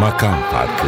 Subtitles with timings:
[0.00, 0.86] Makam Farkı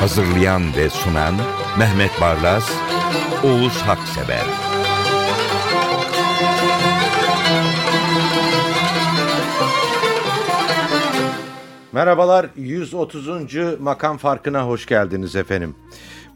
[0.00, 1.34] Hazırlayan ve sunan
[1.78, 2.70] Mehmet Barlas,
[3.44, 4.44] Oğuz Haksever
[11.94, 13.80] Merhabalar, 130.
[13.80, 15.74] Makam Farkı'na hoş geldiniz efendim.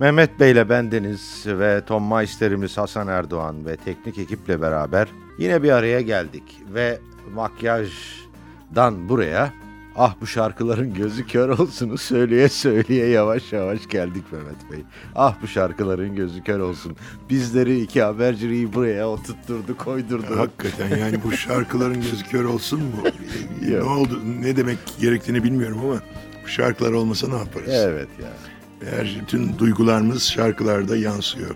[0.00, 6.00] Mehmet Bey'le bendeniz ve Tom Meister'imiz Hasan Erdoğan ve teknik ekiple beraber yine bir araya
[6.00, 6.42] geldik.
[6.74, 6.98] Ve
[7.34, 9.52] makyajdan buraya
[9.96, 14.84] ah bu şarkıların gözü kör olsunu söyleye söyleye yavaş yavaş geldik Mehmet Bey.
[15.14, 16.96] Ah bu şarkıların gözü kör olsun.
[17.30, 20.38] Bizleri iki haberciliği buraya oturtturdu koydurdu.
[20.38, 23.02] Hakikaten yani bu şarkıların gözü kör olsun mu?
[23.68, 24.20] ne oldu?
[24.40, 26.00] Ne demek gerektiğini bilmiyorum ama
[26.44, 27.68] bu şarkılar olmasa ne yaparız?
[27.68, 28.57] Evet ya.
[28.82, 31.54] Eğer bütün duygularımız şarkılarda yansıyor.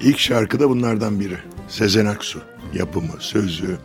[0.00, 1.38] İlk şarkı da bunlardan biri.
[1.68, 2.40] Sezen Aksu.
[2.74, 3.78] Yapımı, sözü,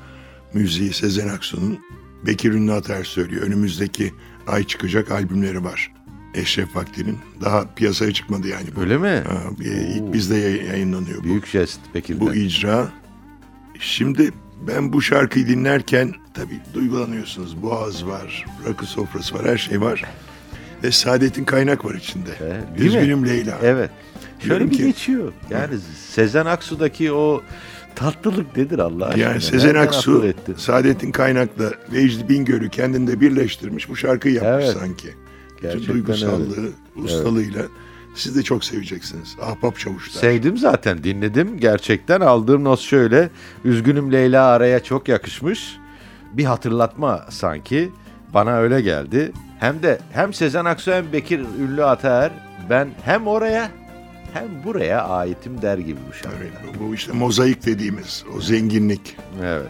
[0.53, 1.79] müziği Sezen Aksu'nun
[2.25, 3.41] Bekir Ünlü Atar söylüyor.
[3.47, 4.13] Önümüzdeki
[4.47, 5.91] ay çıkacak albümleri var.
[6.33, 7.17] Eşref Vakti'nin.
[7.41, 8.81] Daha piyasaya çıkmadı yani bu.
[8.81, 9.23] Öyle mi?
[9.27, 11.23] Ha, bir- ilk bizde yay- yayınlanıyor bu.
[11.23, 12.19] Büyük jest Bekir'den.
[12.27, 12.87] bu icra.
[13.79, 14.31] Şimdi
[14.67, 17.61] ben bu şarkıyı dinlerken tabii duygulanıyorsunuz.
[17.61, 20.03] Boğaz var, rakı sofrası var, her şey var.
[20.83, 22.29] Ve Saadet'in kaynak var içinde.
[22.29, 22.97] E, değil mi?
[22.97, 23.57] Üzgünüm Leyla.
[23.63, 23.89] Evet.
[24.39, 25.33] Şöyle Diyorum bir ki- geçiyor.
[25.49, 25.75] Yani
[26.09, 27.41] Sezen Aksu'daki o
[27.95, 29.23] tatlılık nedir Allah aşkına?
[29.23, 30.33] Yani Sezen Nereden Aksu?
[30.57, 33.89] Saadet'in kaynakla Vecdi Bingöl'ü kendinde birleştirmiş.
[33.89, 34.77] Bu şarkıyı yapmış Evet.
[34.79, 35.07] sanki.
[35.61, 37.61] Gerçekten duygusallığı, ustalığıyla.
[38.15, 39.35] Siz de çok seveceksiniz.
[39.41, 40.21] Ahbap çavuşlar.
[40.21, 41.59] Sevdim zaten dinledim.
[41.59, 43.29] Gerçekten aldığım not şöyle.
[43.65, 45.77] Üzgünüm Leyla araya çok yakışmış.
[46.33, 47.91] Bir hatırlatma sanki.
[48.33, 49.31] Bana öyle geldi.
[49.59, 52.31] Hem de hem Sezen Aksu hem Bekir Ünlü Ataer
[52.69, 53.69] ben hem oraya
[54.33, 56.37] hem buraya aitim der gibi bu şarkı.
[56.41, 59.15] Evet, bu- işte mozaik dediğimiz o zenginlik.
[59.43, 59.67] Evet.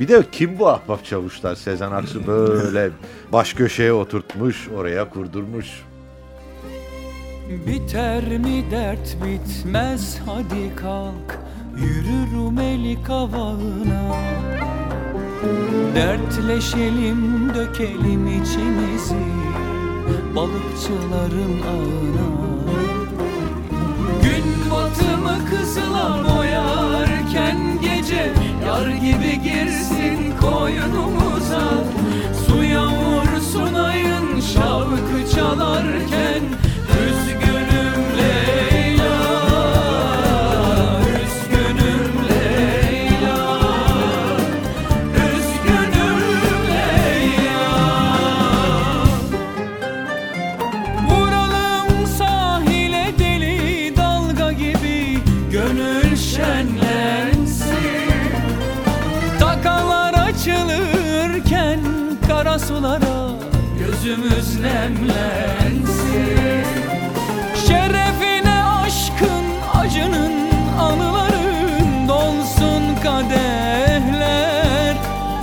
[0.00, 1.54] Bir de kim bu ahbap çavuşlar?
[1.54, 2.90] Sezen Aksu böyle
[3.32, 5.66] baş köşeye oturtmuş, oraya kurdurmuş.
[7.66, 11.38] Biter mi dert bitmez hadi kalk
[11.78, 14.16] Yürü Rumeli kavağına
[15.94, 19.24] Dertleşelim dökelim içimizi
[20.36, 22.28] Balıkçıların ağına.
[24.22, 28.32] Gün batımı kızıla boyarken gece
[28.66, 31.84] Yar gibi girsin koynumuza
[32.46, 36.42] Suya vursun ayın şarkı çalarken
[60.42, 61.80] açılırken
[62.28, 63.30] kara sulara
[63.78, 65.86] Gözümüz nemlensin.
[67.66, 69.44] Şerefine aşkın
[69.74, 70.32] acının
[70.80, 74.96] anıların dolsun kadehler.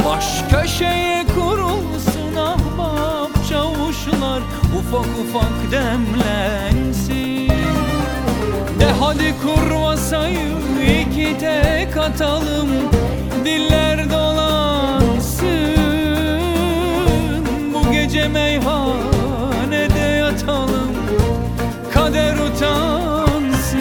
[0.05, 4.41] Baş köşeye kurulsun ahbap çavuşlar
[4.79, 7.49] Ufak ufak demlensin.
[8.79, 10.49] De hadi kurvasayı
[11.01, 12.69] iki tek atalım
[18.33, 20.89] meyhanede yatalım
[21.93, 23.79] Kader utansın.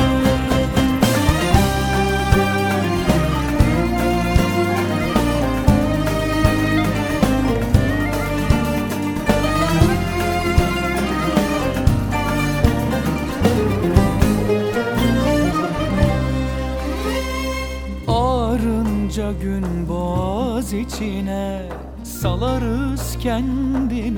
[18.09, 21.62] Ağrınca gün boğaz içine
[22.04, 24.18] salarız kendimizi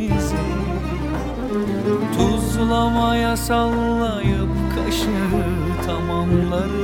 [2.60, 6.79] Tuzlamaya sallayıp kaşı tamamlarız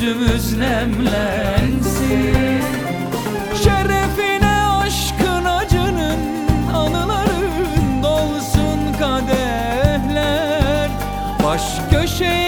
[0.00, 2.62] Gözümüz nemlensin.
[3.64, 6.18] Şerefine aşkın acının
[6.74, 10.90] Anıların dolsun kadehler.
[11.44, 12.47] Baş köşeye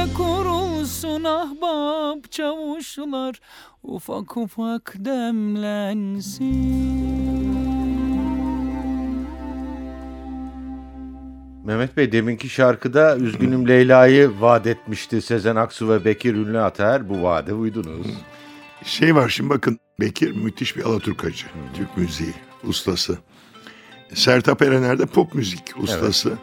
[0.00, 3.40] köşeye kurulsun ahbap çavuşlar
[3.82, 6.40] Ufak ufak demlensin
[11.64, 17.08] Mehmet Bey deminki şarkıda Üzgünüm Leyla'yı vaat etmişti Sezen Aksu ve Bekir Ünlü Ataer.
[17.08, 18.06] Bu vaade uydunuz.
[18.84, 21.46] Şey var şimdi bakın Bekir müthiş bir Alaturkacı.
[21.74, 23.18] Türk müziği ustası.
[24.14, 26.38] Sertab Erener de pop müzik ustası.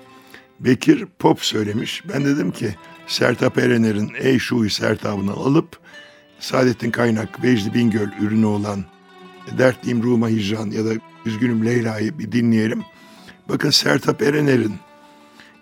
[0.60, 2.04] Bekir pop söylemiş.
[2.14, 2.76] Ben dedim ki
[3.08, 5.80] Sertab Erener'in Ey Şuhi Sertab'ını alıp
[6.40, 8.86] Saadettin Kaynak, Vecdi Bingöl ürünü olan
[9.58, 10.90] Dertliyim Ruhuma Hicran ya da
[11.26, 12.84] Üzgünüm Leyla'yı bir dinleyelim.
[13.50, 14.76] Bakın Sertab Erener'in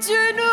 [0.00, 0.49] gücünü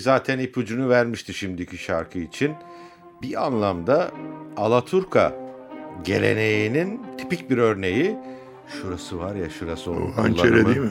[0.00, 2.52] zaten ipucunu vermişti şimdiki şarkı için.
[3.22, 4.10] Bir anlamda
[4.56, 5.34] Alaturka
[6.04, 8.16] geleneğinin tipik bir örneği.
[8.82, 10.90] Şurası var ya şurası onun hançere değil mi?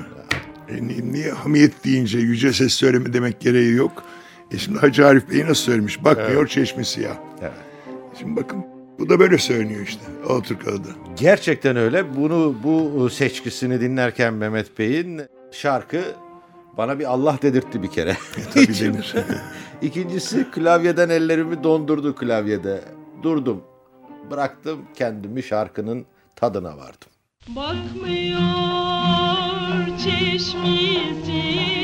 [0.70, 4.04] E, ni- niye hamiyet deyince yüce ses söyleme demek gereği yok.
[4.52, 6.04] E şimdi Hacı Arif Bey nasıl söylemiş?
[6.04, 7.16] Bakmıyor çeşme siyah.
[7.42, 7.52] Evet.
[8.20, 8.66] Şimdi bakın
[9.00, 10.02] bu da böyle söyleniyor işte.
[10.30, 10.88] Alaturka'da.
[11.20, 12.16] Gerçekten öyle.
[12.16, 16.02] Bunu bu seçkisini dinlerken Mehmet Bey'in şarkı
[16.80, 18.18] bana bir Allah dedirtti bir kere.
[18.54, 19.16] Tabii denir.
[19.82, 22.82] İkincisi klavyeden ellerimi dondurdu klavyede.
[23.24, 23.64] Durdum.
[24.32, 26.06] Bıraktım kendimi şarkının
[26.36, 27.10] tadına vardım.
[27.48, 28.40] Bakmıyor
[29.98, 31.79] çeşmesi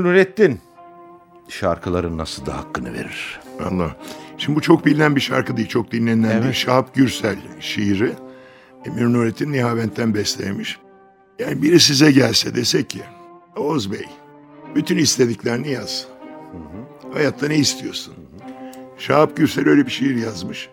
[0.00, 0.60] Münir Nurettin
[1.48, 3.40] şarkıların nasıl da hakkını verir.
[3.60, 3.96] Allah.
[4.38, 5.68] Şimdi bu çok bilinen bir şarkı değil.
[5.68, 6.44] Çok dinlenilen Evet.
[6.48, 8.12] bir Şahap Gürsel şiiri.
[8.84, 10.78] Emir Nurettin Nihavent'ten beslemiş.
[11.38, 13.00] Yani biri size gelse dese ki
[13.56, 14.04] Oğuz Bey
[14.74, 16.06] bütün istediklerini yaz.
[17.12, 18.14] Hayatta ne istiyorsun?
[18.98, 20.68] Şahap Gürsel öyle bir şiir yazmış.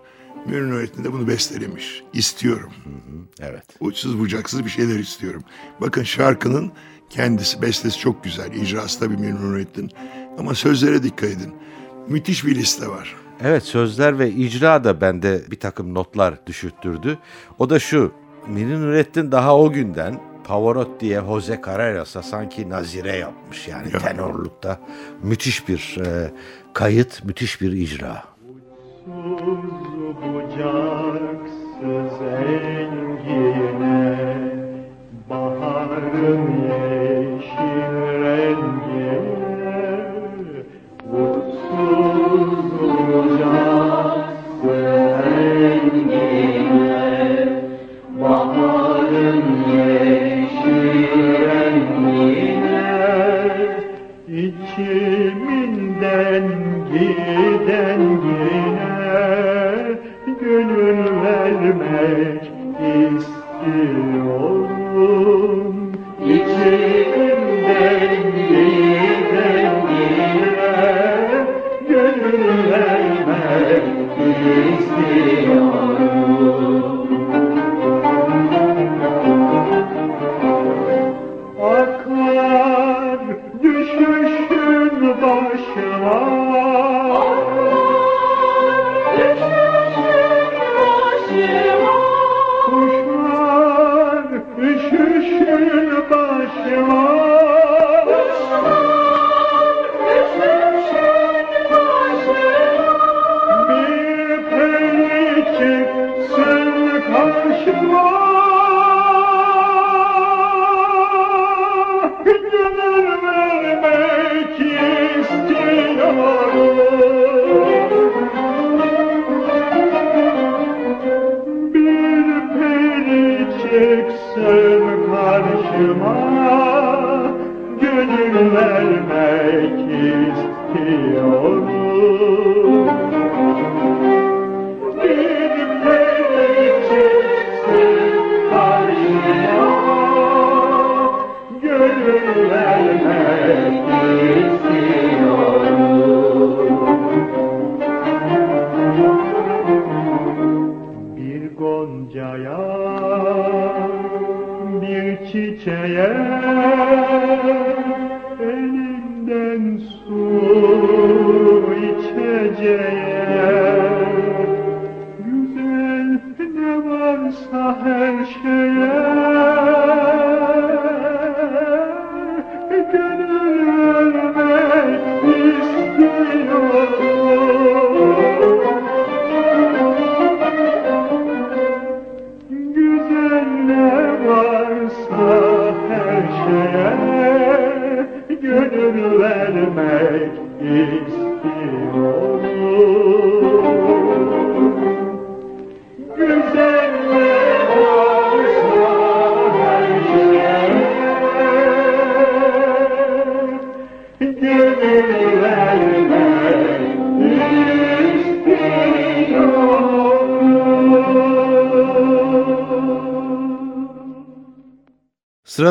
[0.45, 2.03] Münir Nurettin de bunu bestelemiş.
[2.13, 2.71] İstiyorum.
[3.39, 3.63] Evet.
[3.79, 5.43] Uçsuz bucaksız bir şeyler istiyorum.
[5.81, 6.71] Bakın şarkının
[7.09, 8.53] kendisi, bestesi çok güzel.
[8.53, 9.91] İcrası tabii Münir Nurettin.
[10.39, 11.53] Ama sözlere dikkat edin.
[12.07, 13.15] Müthiş bir liste var.
[13.43, 17.17] Evet sözler ve icra da bende bir takım notlar düşürttürdü.
[17.59, 18.11] O da şu.
[18.47, 23.99] Münir Nurettin daha o günden Pavarotti'ye Jose Carreras'a sanki nazire yapmış yani Ya.
[23.99, 24.79] tenorlukta.
[25.23, 26.31] Müthiş bir e,
[26.73, 28.23] kayıt, müthiş bir icra.
[30.95, 34.17] bucaksız engine
[35.29, 36.64] Baharın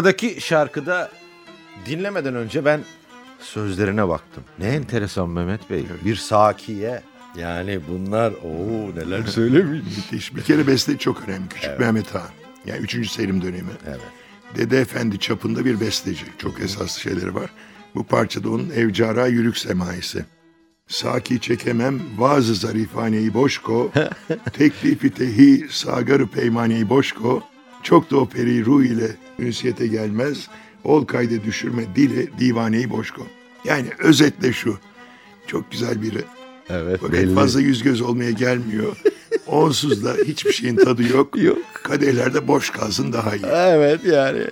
[0.04, 1.10] Sıradaki şarkıda
[1.86, 2.80] dinlemeden önce ben
[3.40, 4.44] sözlerine baktım.
[4.58, 5.84] Ne enteresan Mehmet Bey.
[6.04, 7.02] Bir sakiye.
[7.38, 8.56] Yani bunlar o
[8.96, 9.80] neler söylemiş.
[9.96, 10.36] Müthiş.
[10.36, 11.48] Bir kere beste çok önemli.
[11.48, 12.28] Küçük Mehmet Han.
[12.66, 13.10] Yani 3.
[13.10, 13.70] Selim dönemi.
[13.86, 14.00] Evet.
[14.56, 16.24] Dede Efendi çapında bir besteci.
[16.38, 17.50] Çok esaslı şeyleri var.
[17.94, 20.24] Bu parçada onun Evcara Yürük Semaisi.
[20.88, 23.92] Saki çekemem vazı zarifaneyi boşko,
[24.52, 27.42] teklifi tehi sagarı peymaneyi boşko,
[27.82, 30.48] çok da o peri ruh ile ünsiyete gelmez,
[30.84, 33.26] ol kayde düşürme dile divaneyi boşko.
[33.64, 34.78] Yani özetle şu,
[35.46, 36.22] çok güzel biri.
[36.70, 37.34] Evet Fakat belli.
[37.34, 38.96] fazla yüz göz olmaya gelmiyor.
[39.46, 41.42] Onsuz da hiçbir şeyin tadı yok.
[41.42, 41.58] Yok.
[41.82, 43.46] Kadehlerde boş kalsın daha iyi.
[43.46, 44.42] Evet yani.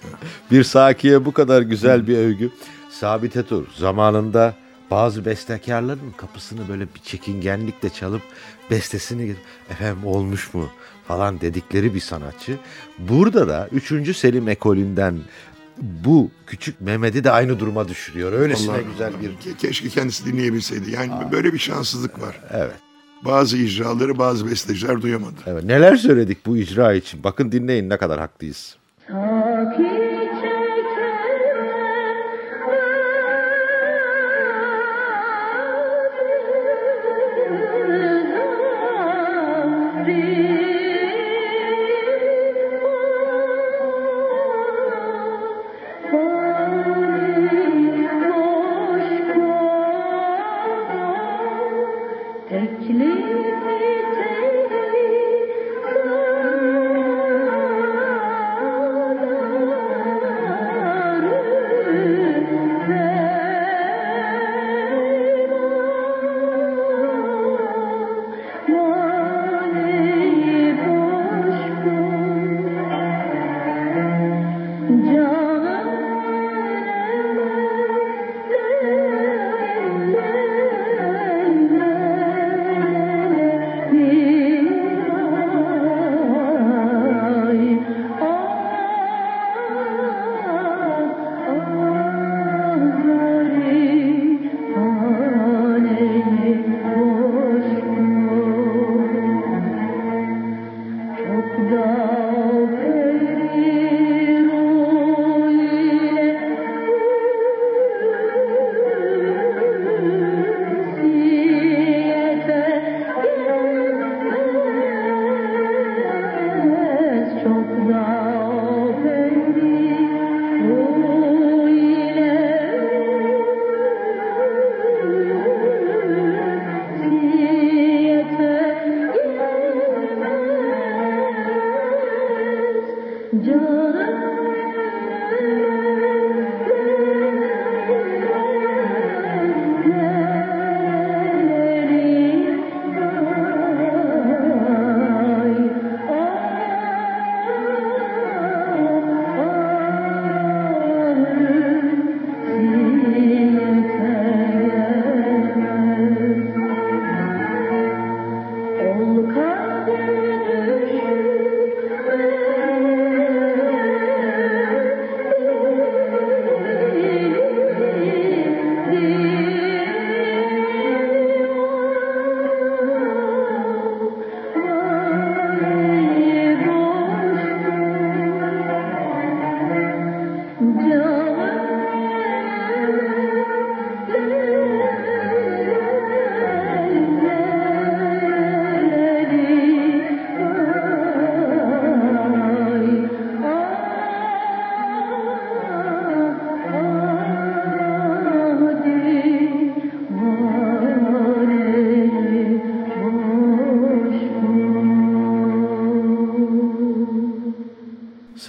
[0.50, 2.50] Bir sakiye bu kadar güzel bir övgü.
[2.90, 4.54] Sabit Etur zamanında
[4.90, 8.22] bazı bestekarların kapısını böyle bir çekingenlikle çalıp
[8.70, 9.34] bestesini
[9.70, 10.68] efendim olmuş mu
[11.08, 12.58] falan dedikleri bir sanatçı.
[12.98, 14.16] Burada da 3.
[14.16, 15.18] Selim ekolünden
[15.80, 18.32] bu küçük Mehmet'i de aynı duruma düşürüyor.
[18.32, 19.28] Öylesine Vallahi güzel bir...
[19.30, 20.90] ke- Keşke kendisi dinleyebilseydi.
[20.90, 22.40] Yani böyle bir şanssızlık var.
[22.50, 22.74] Evet.
[23.24, 25.34] Bazı icraları bazı besteciler duyamadı.
[25.46, 25.64] Evet.
[25.64, 27.24] Neler söyledik bu icra için?
[27.24, 28.76] Bakın dinleyin ne kadar haklıyız.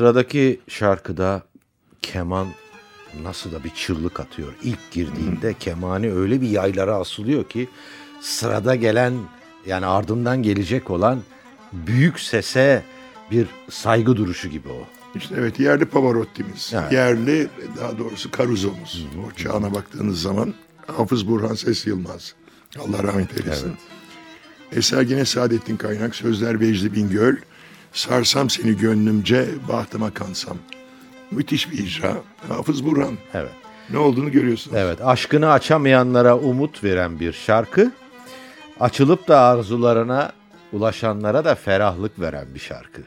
[0.03, 1.43] Sıradaki şarkıda
[2.01, 2.47] keman
[3.21, 4.53] nasıl da bir çığlık atıyor.
[4.63, 7.69] İlk girdiğinde kemani öyle bir yaylara asılıyor ki
[8.21, 9.13] sırada gelen
[9.65, 11.21] yani ardından gelecek olan
[11.73, 12.83] büyük sese
[13.31, 14.87] bir saygı duruşu gibi o.
[15.15, 16.71] İşte evet yerli Pavarotti'miz.
[16.73, 16.91] Evet.
[16.91, 17.47] Yerli
[17.79, 19.07] daha doğrusu Karuzomuz.
[19.27, 20.53] O çağına baktığınız zaman
[20.87, 22.33] Hafız Burhan Ses Yılmaz.
[22.79, 23.73] Allah rahmet eylesin.
[24.71, 26.15] Eser yine Saadettin Kaynak.
[26.15, 27.35] Sözler Vecdi Bingöl.
[27.93, 30.57] Sarsam seni gönlümce bahtıma kansam.
[31.31, 32.13] Müthiş bir icra.
[32.47, 33.17] Hafız Burhan.
[33.33, 33.51] Evet.
[33.89, 34.77] Ne olduğunu görüyorsunuz.
[34.77, 37.91] Evet, aşkını açamayanlara umut veren bir şarkı.
[38.79, 40.31] Açılıp da arzularına
[40.71, 43.01] ulaşanlara da ferahlık veren bir şarkı.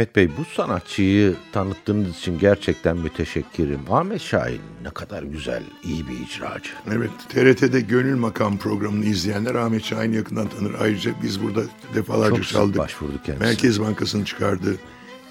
[0.00, 3.80] Mehmet Bey bu sanatçıyı tanıttığınız için gerçekten müteşekkirim.
[3.90, 6.70] Ahmet Şahin ne kadar güzel, iyi bir icracı.
[6.92, 10.74] Evet, TRT'de Gönül Makam programını izleyenler Ahmet Şahin yakından tanır.
[10.80, 11.62] Ayrıca biz burada
[11.94, 12.78] defalarca Çok çaldık.
[12.78, 13.48] başvurduk kendisine.
[13.48, 14.76] Merkez Bankası'nın çıkardığı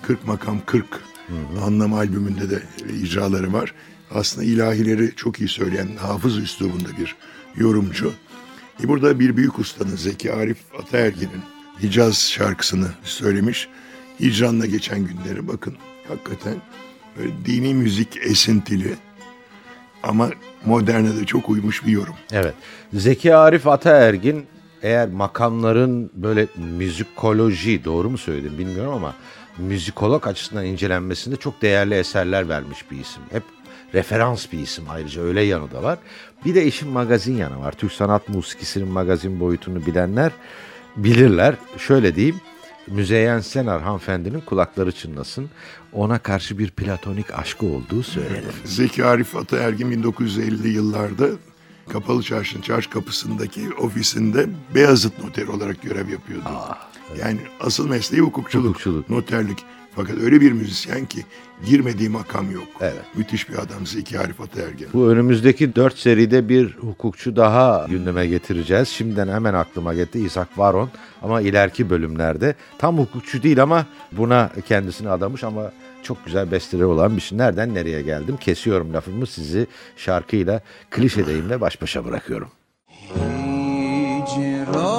[0.01, 0.85] 40 Makam 40
[1.63, 2.63] anlam albümünde de
[3.03, 3.73] icraları var.
[4.11, 7.15] Aslında ilahileri çok iyi söyleyen hafız üslubunda bir
[7.55, 8.13] yorumcu.
[8.83, 11.41] E burada bir büyük ustanın Zeki Arif Ataergin'in
[11.83, 13.67] Hicaz şarkısını söylemiş.
[14.19, 15.75] Hicran'la geçen günleri bakın.
[16.07, 16.55] Hakikaten
[17.17, 18.95] böyle dini müzik esintili
[20.03, 20.29] ama
[20.65, 22.15] moderne de çok uymuş bir yorum.
[22.31, 22.53] Evet.
[22.93, 24.45] Zeki Arif Ataergin
[24.81, 29.15] eğer makamların böyle müzikoloji doğru mu söyledim bilmiyorum ama
[29.57, 33.21] müzikolog açısından incelenmesinde çok değerli eserler vermiş bir isim.
[33.31, 33.43] Hep
[33.93, 35.99] referans bir isim ayrıca öyle yanı da var.
[36.45, 37.71] Bir de işin magazin yanı var.
[37.71, 40.31] Türk sanat musikisinin magazin boyutunu bilenler
[40.95, 41.55] bilirler.
[41.77, 42.41] Şöyle diyeyim.
[42.89, 45.49] Müzeyyen Senar hanımefendinin kulakları çınlasın.
[45.93, 48.53] Ona karşı bir platonik aşkı olduğu söylenir.
[48.65, 51.27] Zeki Arif Ataergin 1950'li yıllarda
[51.89, 56.49] Kapalı Çarşı'nın çarşı kapısındaki ofisinde Beyazıt noteri olarak görev yapıyordu.
[57.19, 59.09] Yani asıl mesleği hukukçuluk, Hukukçuluk.
[59.09, 59.57] noterlik.
[59.99, 61.25] Fakat öyle bir müzisyen ki
[61.65, 62.67] girmediği makam yok.
[62.81, 63.01] Evet.
[63.15, 64.87] Müthiş bir adam Zeki Arif Ataergin.
[64.93, 68.87] Bu önümüzdeki dört seride bir hukukçu daha gündeme getireceğiz.
[68.87, 70.89] Şimdiden hemen aklıma geldi İshak Varon
[71.21, 75.71] ama ileriki bölümlerde tam hukukçu değil ama buna kendisini adamış ama
[76.03, 77.37] çok güzel besteleri olan bir şey.
[77.37, 78.37] Nereden nereye geldim?
[78.37, 82.49] Kesiyorum lafımı sizi şarkıyla klişe deyimle baş başa bırakıyorum.
[83.15, 84.98] Hicranla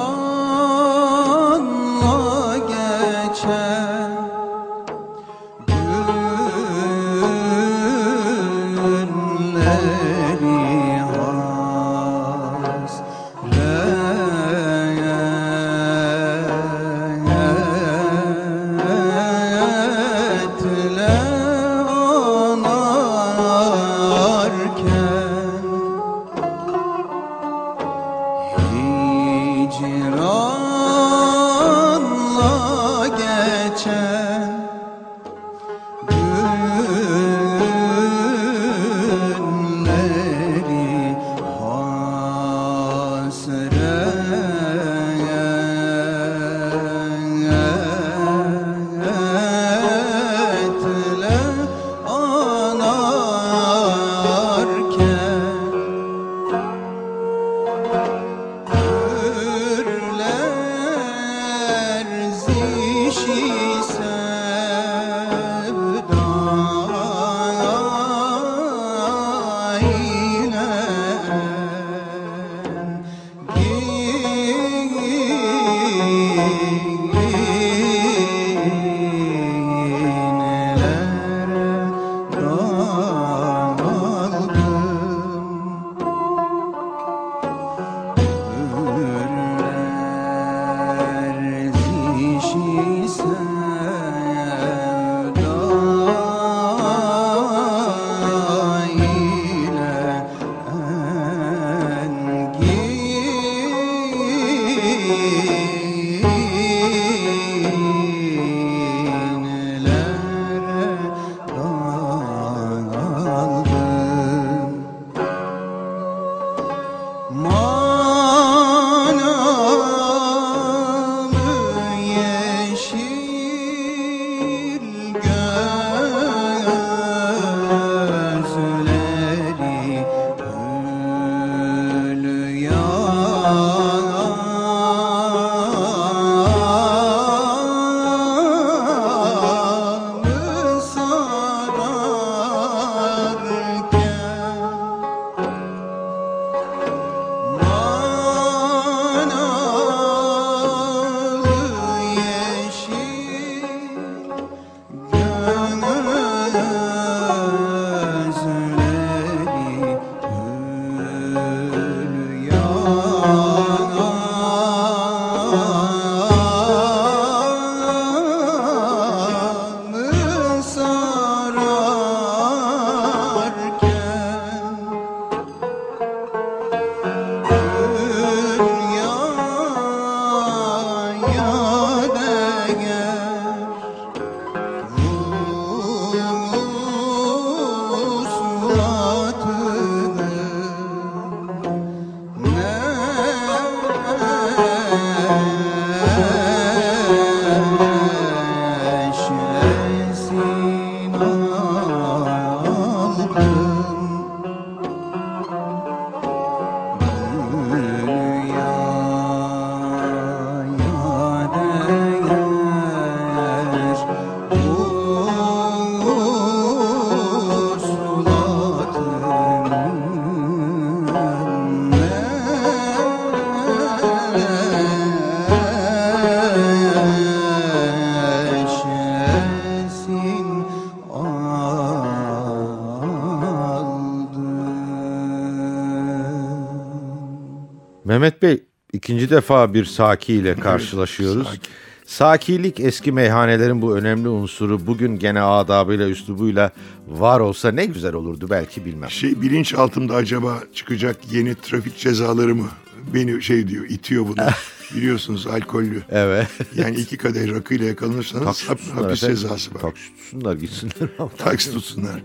[239.31, 241.47] ikinci defa bir Saki ile karşılaşıyoruz.
[241.47, 241.61] Saki.
[242.07, 246.71] Sakilik eski meyhanelerin bu önemli unsuru bugün gene adabıyla üslubuyla
[247.09, 249.11] var olsa ne güzel olurdu belki bilmem.
[249.11, 252.69] Şey bilinçaltımda acaba çıkacak yeni trafik cezaları mı?
[253.15, 254.47] Beni şey diyor itiyor bunu.
[254.95, 256.03] Biliyorsunuz alkollü.
[256.11, 256.49] Evet.
[256.75, 259.41] Yani iki kadeh rakıyla yakalanırsanız Taksi tutsunlar hapis efendim.
[259.41, 259.81] cezası var.
[259.81, 261.09] Taksi tutsunlar gitsinler.
[261.39, 262.23] Taksi tutsunlar.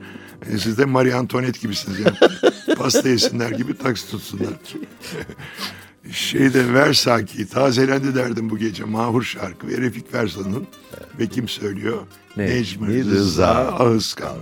[0.52, 2.18] E, siz de Marie Antoinette gibisiniz yani.
[2.78, 4.54] Pasta yesinler gibi taksi tutsunlar.
[6.16, 8.84] Şeyde Versaki tazelendi derdim bu gece.
[8.84, 10.68] Mahur şarkı ve Refik Versa'nın
[11.20, 11.98] ve kim söylüyor?
[12.38, 13.12] Necmi Necmi Rıza.
[13.12, 14.38] Rıza Ağızkan.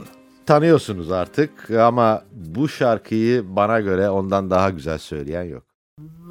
[0.45, 5.63] Tanıyorsunuz artık ama bu şarkıyı bana göre ondan daha güzel söyleyen yok.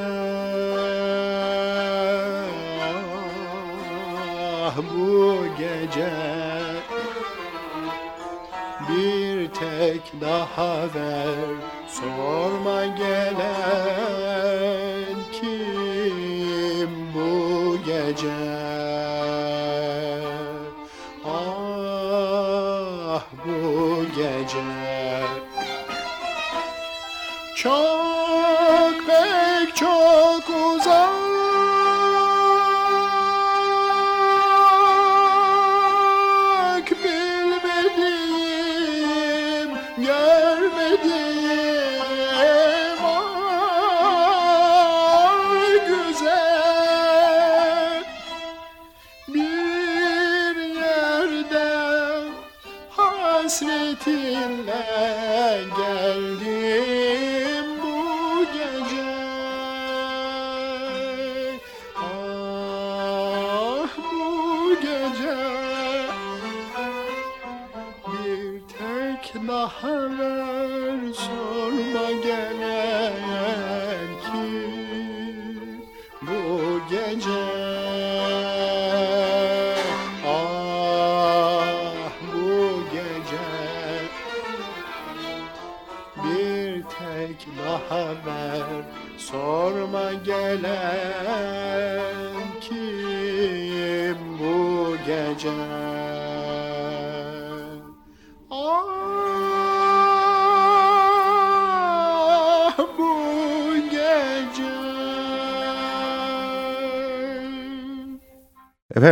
[4.72, 6.10] Ah bu gece
[8.88, 11.48] bir tek daha ver.
[11.88, 13.91] Sorma gelen
[24.16, 24.62] gece.
[27.56, 28.21] Çok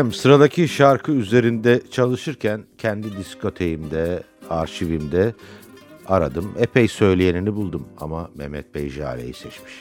[0.01, 5.34] Efendim sıradaki şarkı üzerinde çalışırken kendi diskoteğimde, arşivimde
[6.07, 6.55] aradım.
[6.59, 9.72] Epey söyleyenini buldum ama Mehmet Bey Jale'yi seçmiş.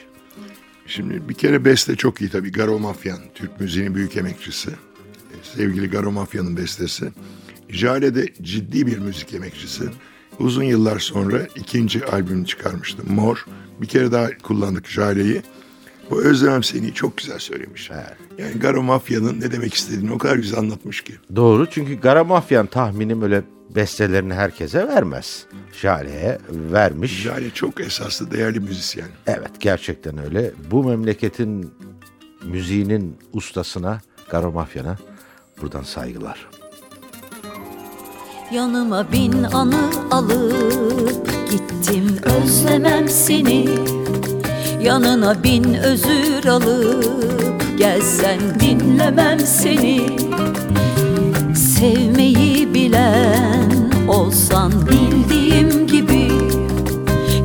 [0.87, 2.51] Şimdi bir kere beste çok iyi tabii.
[2.51, 4.69] Garo Mafyan, Türk müziğinin büyük emekçisi.
[5.43, 7.11] Sevgili Garo Mafyan'ın bestesi.
[7.69, 9.83] Jale de ciddi bir müzik emekçisi.
[10.39, 13.03] Uzun yıllar sonra ikinci albümünü çıkarmıştı.
[13.09, 13.45] Mor.
[13.81, 15.41] Bir kere daha kullandık Jale'yi.
[16.09, 17.89] Bu Özlemem Seni çok güzel söylemiş.
[18.37, 21.13] Yani Garo Mafya'nın ne demek istediğini o kadar güzel anlatmış ki.
[21.35, 23.43] Doğru çünkü Gara Mafyan tahminim öyle
[23.75, 25.45] bestelerini herkese vermez.
[25.81, 27.21] Jale'ye vermiş.
[27.21, 29.07] Jale çok esaslı, değerli müzisyen.
[29.27, 30.51] Evet gerçekten öyle.
[30.71, 31.71] Bu memleketin
[32.43, 34.97] müziğinin ustasına, Garo Mafyan'a
[35.61, 36.47] buradan saygılar.
[38.51, 43.65] Yanıma bin anı alıp gittim özlemem seni
[44.81, 50.01] Yanına bin özür alıp gelsen dinlemem seni.
[51.55, 56.29] Sevmeyi bilen olsan bildiğim gibi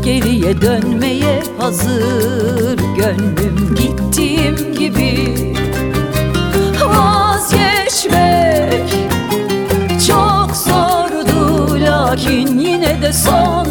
[0.05, 5.55] Geriye dönmeye hazır gönlüm gittiğim gibi.
[6.87, 8.15] Vazgeçmek
[10.07, 13.67] çok zordu lakin yine de son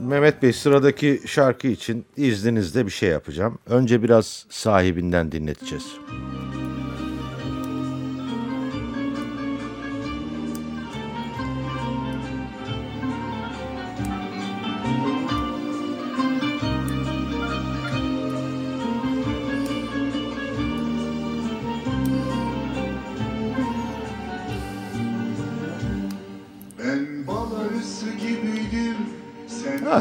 [0.00, 3.58] Mehmet Bey sıradaki şarkı için izninizle bir şey yapacağım.
[3.66, 5.84] Önce biraz sahibinden dinleteceğiz.
[6.08, 6.19] Ben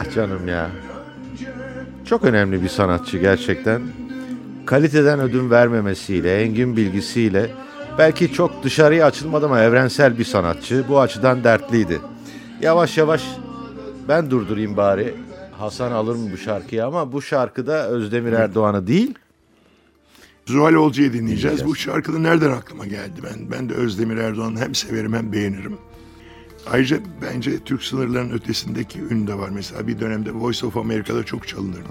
[0.09, 0.69] Ah canım ya.
[2.05, 3.81] Çok önemli bir sanatçı gerçekten.
[4.65, 7.51] Kaliteden ödün vermemesiyle, engin bilgisiyle
[7.97, 10.85] belki çok dışarıya açılmadı ama evrensel bir sanatçı.
[10.89, 11.99] Bu açıdan dertliydi.
[12.61, 13.23] Yavaş yavaş
[14.07, 15.13] ben durdurayım bari.
[15.51, 19.13] Hasan alır mı bu şarkıyı ama bu şarkıda Özdemir Erdoğan'ı değil.
[20.45, 21.41] Zuhal Olcay'ı dinleyeceğiz.
[21.43, 21.65] Dinleyeceğiz.
[21.65, 23.21] Bu şarkı nereden aklıma geldi?
[23.23, 25.77] Ben ben de Özdemir Erdoğan'ı hem severim hem beğenirim.
[26.67, 29.49] Ayrıca bence Türk sınırlarının ötesindeki ün de var.
[29.49, 31.89] Mesela bir dönemde Voice of America'da çok çalınırdı.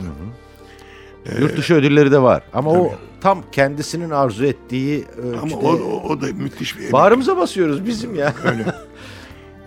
[1.40, 2.42] Yurt dışı ödülleri de var.
[2.52, 2.98] Ama o tabii.
[3.20, 5.56] tam kendisinin arzu ettiği Ama ölçüde.
[5.56, 6.92] o, o, o da müthiş bir emek.
[6.92, 8.34] Bağrımıza basıyoruz bizim ya.
[8.44, 8.66] Öyle.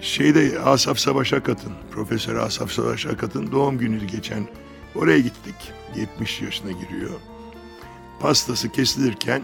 [0.01, 4.47] Şeyde Asaf Savaş Akat'ın, Profesör Asaf Savaş Akat'ın doğum günü geçen
[4.95, 5.55] oraya gittik.
[5.95, 7.11] 70 yaşına giriyor.
[8.19, 9.41] Pastası kesilirken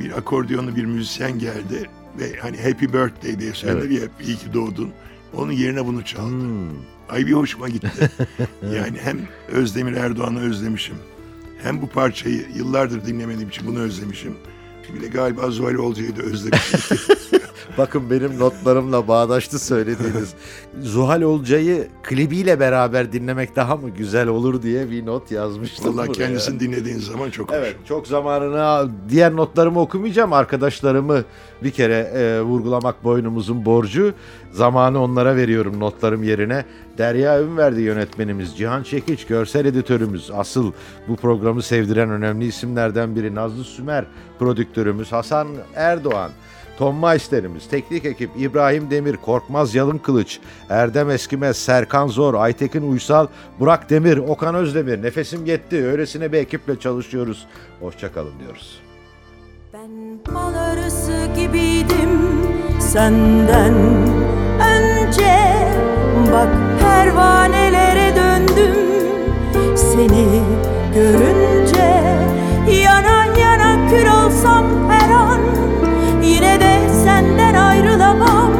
[0.00, 4.54] bir akordiyonlu bir müzisyen geldi ve hani Happy Birthday diye söylenir ya hep iyi ki
[4.54, 4.90] doğdun.
[5.34, 6.30] Onun yerine bunu çaldı.
[6.30, 6.68] Hmm.
[7.08, 8.10] Ay bir hoşuma gitti.
[8.62, 10.96] yani hem Özdemir Erdoğan'ı özlemişim.
[11.62, 14.34] Hem bu parçayı yıllardır dinlemediğim için bunu özlemişim.
[14.94, 16.98] Bir de galiba Zuhal Olcay'ı da özlemişim.
[17.78, 20.34] Bakın benim notlarımla bağdaştı söylediğiniz.
[20.80, 25.96] Zuhal Olcay'ı klibiyle beraber dinlemek daha mı güzel olur diye bir not yazmıştım.
[25.96, 26.12] Buraya.
[26.12, 27.56] kendisini dinlediğin zaman çok hoş.
[27.56, 30.32] Evet çok zamanını diğer notlarımı okumayacağım.
[30.32, 31.24] Arkadaşlarımı
[31.62, 34.14] bir kere e, vurgulamak boynumuzun borcu.
[34.52, 36.64] Zamanı onlara veriyorum notlarım yerine.
[36.98, 40.72] Derya Ünverdi yönetmenimiz, Cihan Çekiç görsel editörümüz, asıl
[41.08, 44.04] bu programı sevdiren önemli isimlerden biri Nazlı Sümer
[44.38, 46.30] prodüktörümüz, Hasan Erdoğan.
[46.78, 53.26] Tom Meister'imiz, teknik ekip İbrahim Demir, Korkmaz Yalın Kılıç, Erdem Eskimez, Serkan Zor, Aytekin Uysal,
[53.60, 55.02] Burak Demir, Okan Özdemir.
[55.02, 55.86] Nefesim yetti.
[55.86, 57.46] Öylesine bir ekiple çalışıyoruz.
[57.80, 58.80] Hoşçakalın diyoruz.
[59.72, 59.90] Ben
[60.34, 62.20] bal arısı gibiydim
[62.80, 63.74] senden
[64.60, 65.52] önce
[66.32, 66.48] Bak
[66.80, 68.76] pervanelere döndüm
[69.76, 70.42] seni
[70.94, 72.02] görünce
[72.82, 75.40] Yana yana kül olsam her an
[76.22, 78.50] Yine de senden ayrılamam.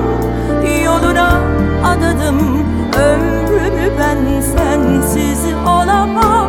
[0.85, 1.41] Yoluna
[1.85, 2.67] adadım
[2.99, 6.49] Ömrümü ben sensiz olamam.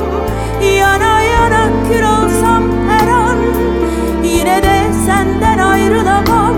[0.80, 3.38] Yana yana kül olsam her an
[4.24, 6.56] Yine de senden ayrılamam.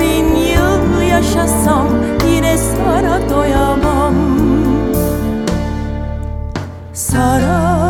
[0.00, 1.86] Bin yıl yaşasam
[2.30, 4.14] Yine sana doyamam.
[6.92, 7.87] Sara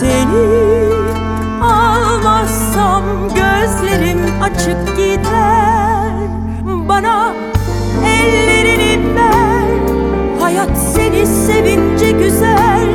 [0.00, 0.66] seni
[1.62, 6.12] Almazsam gözlerim açık gider.
[6.64, 7.34] Bana
[8.06, 9.68] ellerini ver.
[10.40, 12.88] Hayat seni sevince güzel.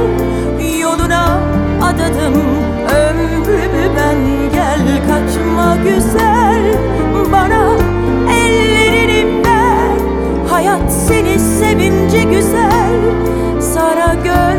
[0.81, 1.39] Yoluna
[1.81, 2.41] adadım
[2.89, 4.17] ömrümü ben.
[4.53, 6.61] Gel kaçma güzel.
[7.31, 7.77] Bana
[8.31, 9.97] ellerini ver.
[10.49, 12.99] Hayat seni sevince güzel.
[13.61, 14.50] Sana göz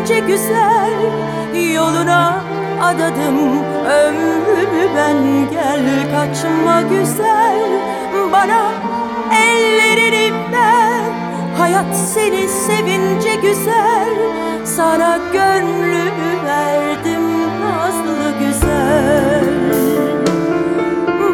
[0.00, 0.90] sevince güzel
[1.74, 2.40] Yoluna
[2.82, 3.38] adadım.
[3.84, 5.16] Ömrümü ben
[5.50, 7.60] Gel kaçma güzel.
[8.32, 8.72] Bana
[9.32, 11.00] ellerini ver
[11.58, 14.08] Hayat seni sevince güzel.
[14.64, 17.22] Sana gönlümü verdim
[17.60, 19.44] nazlı güzel.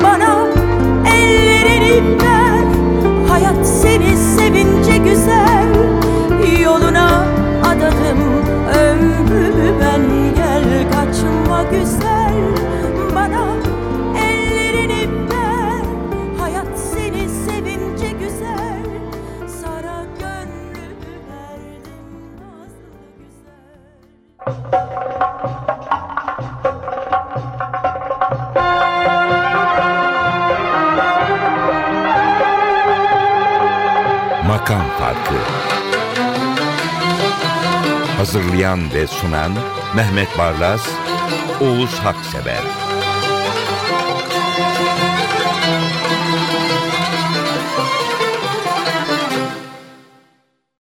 [0.02, 0.46] Bana
[1.14, 2.64] ellerini ver
[3.28, 5.45] Hayat seni sevince güzel
[34.66, 35.34] Makam Farkı
[38.16, 39.52] Hazırlayan ve sunan
[39.96, 40.88] Mehmet Barlas,
[41.60, 42.85] Oğuz Haksever.